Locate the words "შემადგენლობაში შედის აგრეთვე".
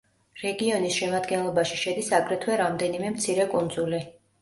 1.01-2.59